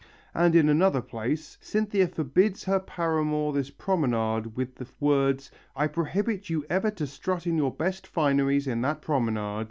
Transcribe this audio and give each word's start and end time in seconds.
And 0.33 0.55
in 0.55 0.67
another 0.67 0.99
place 1.03 1.59
Cynthia 1.61 2.07
forbids 2.07 2.63
her 2.63 2.79
paramour 2.79 3.53
this 3.53 3.69
promenade 3.69 4.55
with 4.55 4.73
the 4.73 4.87
words: 4.99 5.51
"I 5.75 5.85
prohibit 5.85 6.49
you 6.49 6.65
ever 6.71 6.89
to 6.89 7.05
strut 7.05 7.45
in 7.45 7.55
your 7.55 7.69
best 7.69 8.07
fineries 8.07 8.65
in 8.65 8.81
that 8.81 9.03
promenade." 9.03 9.59